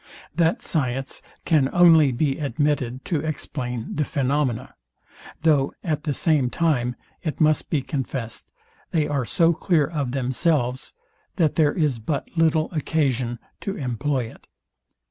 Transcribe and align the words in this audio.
That 0.33 0.63
science 0.63 1.21
can 1.45 1.69
only 1.71 2.11
be 2.11 2.39
admitted 2.39 3.05
to 3.05 3.19
explain 3.19 3.95
the 3.95 4.03
phaenomena; 4.03 4.73
though 5.43 5.73
at 5.83 6.05
the 6.05 6.13
same 6.15 6.49
time 6.49 6.95
it 7.21 7.39
must 7.39 7.69
be 7.69 7.83
confest, 7.83 8.51
they 8.89 9.07
are 9.07 9.25
so 9.25 9.53
clear 9.53 9.85
of 9.85 10.11
themselves, 10.11 10.95
that 11.35 11.53
there 11.53 11.73
is 11.73 11.99
but 11.99 12.27
little 12.35 12.71
occasion 12.71 13.37
to 13.59 13.77
employ 13.77 14.21
it. 14.31 14.47